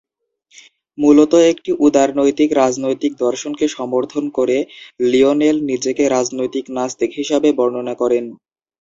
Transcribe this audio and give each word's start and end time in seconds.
মূলত 0.97 1.31
একটি 1.51 1.71
উদারনৈতিক 1.85 2.49
রাজনৈতিক 2.55 3.11
দর্শনকে 3.17 3.65
সমর্থন 3.71 4.25
করে, 4.37 4.57
লিওনেল 5.05 5.57
নিজেকে 5.69 6.03
"রাজনৈতিক 6.09 6.65
নাস্তিক" 6.77 7.11
হিসাবে 7.19 7.49
বর্ণনা 7.59 7.93
করেন। 8.01 8.25